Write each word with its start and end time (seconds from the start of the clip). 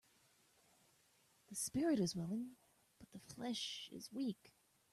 The 1.49 1.55
spirit 1.55 1.99
is 1.99 2.15
willing 2.15 2.55
but 2.97 3.11
the 3.11 3.19
flesh 3.19 3.87
is 3.91 4.11
weak 4.11 4.51